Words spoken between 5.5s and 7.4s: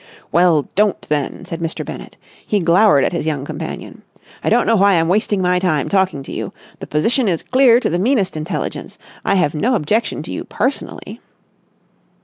time, talking to you. The position